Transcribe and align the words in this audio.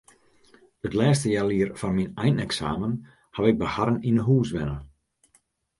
It 0.85 0.95
lêste 0.99 1.27
healjier 1.33 1.71
foar 1.79 1.93
myn 1.97 2.15
eineksamen 2.23 2.93
haw 3.35 3.45
ik 3.51 3.59
by 3.59 3.67
harren 3.73 4.03
yn 4.09 4.19
'e 4.19 4.23
hûs 4.27 4.49
wenne. 4.55 4.79